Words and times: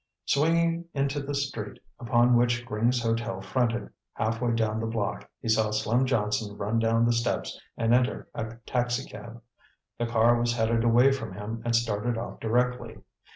Swinging 0.25 0.85
into 0.95 1.19
the 1.21 1.35
street 1.35 1.79
upon 1.99 2.35
which 2.35 2.65
Gring's 2.65 3.03
Hotel 3.03 3.39
fronted, 3.39 3.87
halfway 4.13 4.51
down 4.55 4.79
the 4.79 4.87
block, 4.87 5.29
he 5.39 5.47
saw 5.47 5.69
Slim 5.69 6.07
Johnson 6.07 6.57
run 6.57 6.79
down 6.79 7.05
the 7.05 7.13
steps 7.13 7.61
and 7.77 7.93
enter 7.93 8.27
a 8.33 8.55
taxicab. 8.65 9.39
The 9.99 10.07
car 10.07 10.39
was 10.39 10.57
headed 10.57 10.83
away 10.83 11.11
from 11.11 11.33
him 11.33 11.61
and 11.63 11.75
started 11.75 12.17
off 12.17 12.39
directly. 12.39 12.97